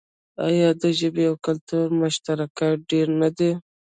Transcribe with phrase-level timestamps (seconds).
[0.47, 3.51] آیا د ژبې او کلتور مشترکات ډیر نه دي؟